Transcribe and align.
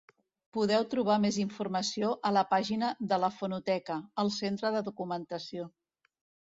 Podeu 0.55 0.85
trobar 0.93 1.17
més 1.25 1.37
informació 1.43 2.09
a 2.31 2.33
la 2.39 2.45
pàgina 2.55 2.91
de 3.13 3.23
la 3.27 3.33
Fonoteca, 3.37 4.01
al 4.25 4.35
Centre 4.43 4.77
de 4.79 4.87
documentació. 4.93 5.71